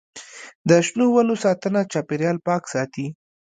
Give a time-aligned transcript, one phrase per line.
[0.69, 3.05] د شنو ونو ساتنه چاپیریال پاک ساتي.